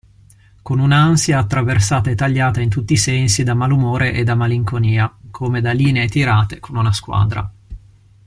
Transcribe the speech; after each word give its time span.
Con 0.63 0.79
un'ansia 0.79 1.37
attraversata 1.37 2.09
e 2.09 2.15
tagliata 2.15 2.59
in 2.59 2.69
tutti 2.69 2.93
i 2.93 2.97
sensi 2.97 3.43
da 3.43 3.53
malumore 3.53 4.13
e 4.13 4.23
da 4.23 4.33
malinconia, 4.33 5.15
come 5.29 5.61
da 5.61 5.73
linee 5.73 6.07
tirate 6.07 6.59
con 6.59 6.75
una 6.75 6.91
squadra. 6.91 7.53